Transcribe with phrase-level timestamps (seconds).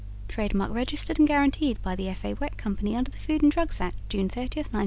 [0.27, 2.25] Trade Mark registered and guaranteed by The F.
[2.25, 2.33] A.
[2.33, 4.79] Weck Company under the Food and Drugs Act, June 30, 1906.